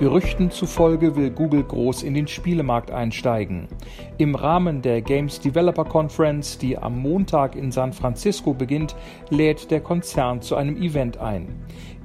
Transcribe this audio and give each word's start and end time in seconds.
Gerüchten 0.00 0.50
zufolge 0.50 1.14
will 1.14 1.28
Google 1.28 1.62
groß 1.62 2.04
in 2.04 2.14
den 2.14 2.26
Spielemarkt 2.26 2.90
einsteigen. 2.90 3.68
Im 4.16 4.34
Rahmen 4.34 4.80
der 4.80 5.02
Games 5.02 5.40
Developer 5.40 5.84
Conference, 5.84 6.56
die 6.56 6.78
am 6.78 6.98
Montag 7.02 7.54
in 7.54 7.70
San 7.70 7.92
Francisco 7.92 8.54
beginnt, 8.54 8.96
lädt 9.28 9.70
der 9.70 9.82
Konzern 9.82 10.40
zu 10.40 10.56
einem 10.56 10.78
Event 10.78 11.18
ein. 11.18 11.48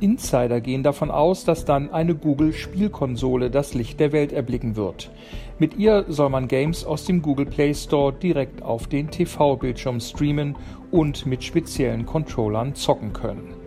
Insider 0.01 0.59
gehen 0.59 0.83
davon 0.83 1.09
aus, 1.09 1.45
dass 1.45 1.63
dann 1.63 1.89
eine 1.89 2.15
Google-Spielkonsole 2.15 3.49
das 3.49 3.73
Licht 3.73 3.97
der 4.01 4.11
Welt 4.11 4.33
erblicken 4.33 4.75
wird. 4.75 5.09
Mit 5.57 5.77
ihr 5.77 6.03
soll 6.09 6.29
man 6.29 6.49
Games 6.49 6.83
aus 6.83 7.05
dem 7.05 7.21
Google 7.21 7.45
Play 7.45 7.73
Store 7.73 8.11
direkt 8.11 8.61
auf 8.61 8.87
den 8.87 9.09
TV-Bildschirm 9.09 10.01
streamen 10.01 10.57
und 10.91 11.25
mit 11.25 11.45
speziellen 11.45 12.05
Controllern 12.05 12.75
zocken 12.75 13.13
können. 13.13 13.64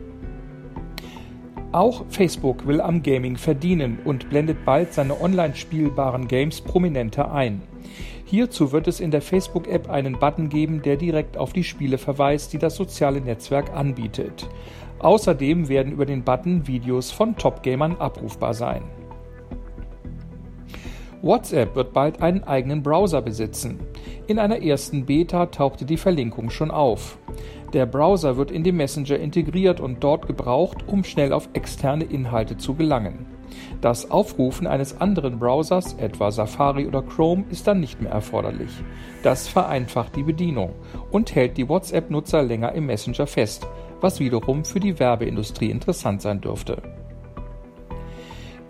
Auch 1.70 2.04
Facebook 2.08 2.66
will 2.66 2.80
am 2.80 3.02
Gaming 3.02 3.36
verdienen 3.36 3.98
und 4.04 4.30
blendet 4.30 4.64
bald 4.64 4.94
seine 4.94 5.20
online 5.20 5.54
spielbaren 5.54 6.26
Games 6.26 6.62
prominenter 6.62 7.30
ein. 7.30 7.60
Hierzu 8.24 8.72
wird 8.72 8.88
es 8.88 9.00
in 9.00 9.10
der 9.10 9.20
Facebook-App 9.20 9.90
einen 9.90 10.18
Button 10.18 10.48
geben, 10.48 10.80
der 10.82 10.96
direkt 10.96 11.36
auf 11.36 11.52
die 11.52 11.64
Spiele 11.64 11.98
verweist, 11.98 12.52
die 12.52 12.58
das 12.58 12.74
soziale 12.76 13.20
Netzwerk 13.20 13.74
anbietet. 13.74 14.48
Außerdem 14.98 15.68
werden 15.68 15.92
über 15.92 16.06
den 16.06 16.24
Button 16.24 16.66
Videos 16.66 17.10
von 17.10 17.36
Top-Gamern 17.36 17.96
abrufbar 17.96 18.54
sein. 18.54 18.82
WhatsApp 21.20 21.74
wird 21.74 21.92
bald 21.92 22.22
einen 22.22 22.44
eigenen 22.44 22.82
Browser 22.82 23.20
besitzen. 23.20 23.78
In 24.28 24.38
einer 24.38 24.62
ersten 24.62 25.06
Beta 25.06 25.46
tauchte 25.46 25.86
die 25.86 25.96
Verlinkung 25.96 26.50
schon 26.50 26.70
auf. 26.70 27.16
Der 27.72 27.86
Browser 27.86 28.36
wird 28.36 28.50
in 28.50 28.62
den 28.62 28.76
Messenger 28.76 29.18
integriert 29.18 29.80
und 29.80 30.04
dort 30.04 30.26
gebraucht, 30.26 30.84
um 30.86 31.02
schnell 31.02 31.32
auf 31.32 31.48
externe 31.54 32.04
Inhalte 32.04 32.58
zu 32.58 32.74
gelangen. 32.74 33.24
Das 33.80 34.10
Aufrufen 34.10 34.66
eines 34.66 35.00
anderen 35.00 35.38
Browsers, 35.38 35.94
etwa 35.94 36.30
Safari 36.30 36.86
oder 36.86 37.00
Chrome, 37.00 37.46
ist 37.48 37.66
dann 37.66 37.80
nicht 37.80 38.02
mehr 38.02 38.12
erforderlich. 38.12 38.70
Das 39.22 39.48
vereinfacht 39.48 40.14
die 40.14 40.24
Bedienung 40.24 40.74
und 41.10 41.34
hält 41.34 41.56
die 41.56 41.66
WhatsApp-Nutzer 41.66 42.42
länger 42.42 42.72
im 42.72 42.84
Messenger 42.84 43.26
fest, 43.26 43.66
was 44.02 44.20
wiederum 44.20 44.66
für 44.66 44.78
die 44.78 44.98
Werbeindustrie 44.98 45.70
interessant 45.70 46.20
sein 46.20 46.42
dürfte. 46.42 46.82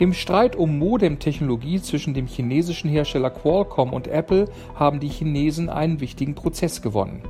Im 0.00 0.12
Streit 0.12 0.54
um 0.54 0.78
Modem-Technologie 0.78 1.82
zwischen 1.82 2.14
dem 2.14 2.28
chinesischen 2.28 2.88
Hersteller 2.88 3.30
Qualcomm 3.30 3.92
und 3.92 4.06
Apple 4.06 4.44
haben 4.77 5.00
die 5.00 5.08
Chinesen 5.08 5.68
einen 5.68 6.00
wichtigen 6.00 6.36
Prozess 6.36 6.82
gewonnen. 6.82 7.22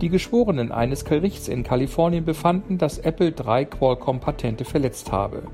Die 0.00 0.08
Geschworenen 0.08 0.72
eines 0.72 1.04
Gerichts 1.04 1.46
in 1.46 1.62
Kalifornien 1.62 2.24
befanden, 2.24 2.76
dass 2.76 2.98
Apple 2.98 3.30
drei 3.30 3.64
Qualcomm-Patente 3.64 4.64
verletzt 4.64 5.12
habe. 5.12 5.44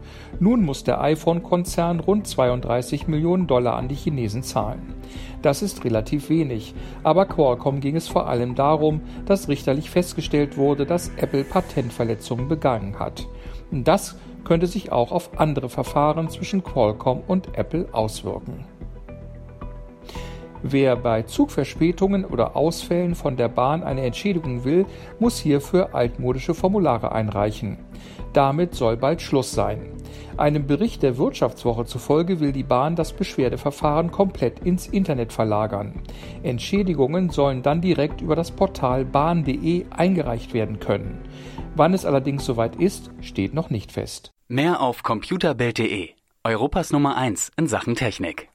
Nun 0.40 0.64
muss 0.64 0.84
der 0.84 1.02
iPhone-Konzern 1.02 2.00
rund 2.00 2.26
32 2.26 3.08
Millionen 3.08 3.46
Dollar 3.46 3.76
an 3.76 3.88
die 3.88 3.94
Chinesen 3.94 4.42
zahlen. 4.42 4.94
Das 5.42 5.60
ist 5.60 5.84
relativ 5.84 6.30
wenig, 6.30 6.74
aber 7.02 7.26
Qualcomm 7.26 7.80
ging 7.80 7.94
es 7.94 8.08
vor 8.08 8.26
allem 8.26 8.54
darum, 8.54 9.02
dass 9.26 9.48
richterlich 9.50 9.90
festgestellt 9.90 10.56
wurde, 10.56 10.86
dass 10.86 11.10
Apple 11.18 11.44
Patentverletzungen 11.44 12.48
begangen 12.48 12.98
hat. 12.98 13.26
Das 13.70 14.16
könnte 14.44 14.66
sich 14.66 14.92
auch 14.92 15.12
auf 15.12 15.38
andere 15.38 15.68
Verfahren 15.68 16.28
zwischen 16.28 16.62
Qualcomm 16.62 17.22
und 17.26 17.56
Apple 17.56 17.88
auswirken. 17.92 18.64
Wer 20.66 20.96
bei 20.96 21.22
Zugverspätungen 21.22 22.24
oder 22.24 22.56
Ausfällen 22.56 23.14
von 23.14 23.36
der 23.36 23.48
Bahn 23.48 23.82
eine 23.82 24.00
Entschädigung 24.00 24.64
will, 24.64 24.86
muss 25.18 25.38
hierfür 25.38 25.94
altmodische 25.94 26.54
Formulare 26.54 27.12
einreichen. 27.12 27.76
Damit 28.32 28.74
soll 28.74 28.96
bald 28.96 29.20
Schluss 29.20 29.52
sein. 29.52 29.92
Einem 30.38 30.66
Bericht 30.66 31.02
der 31.02 31.18
Wirtschaftswoche 31.18 31.84
zufolge 31.84 32.40
will 32.40 32.52
die 32.52 32.62
Bahn 32.62 32.96
das 32.96 33.12
Beschwerdeverfahren 33.12 34.10
komplett 34.10 34.60
ins 34.60 34.86
Internet 34.86 35.34
verlagern. 35.34 36.02
Entschädigungen 36.42 37.28
sollen 37.28 37.62
dann 37.62 37.82
direkt 37.82 38.22
über 38.22 38.34
das 38.34 38.50
Portal 38.50 39.04
bahn.de 39.04 39.84
eingereicht 39.90 40.54
werden 40.54 40.80
können. 40.80 41.20
Wann 41.76 41.94
es 41.94 42.06
allerdings 42.06 42.44
soweit 42.44 42.76
ist, 42.76 43.10
steht 43.20 43.52
noch 43.52 43.68
nicht 43.68 43.92
fest. 43.92 44.33
Mehr 44.48 44.82
auf 44.82 45.02
computerbild.de, 45.02 46.10
Europas 46.44 46.92
Nummer 46.92 47.16
1 47.16 47.52
in 47.56 47.66
Sachen 47.66 47.94
Technik. 47.94 48.50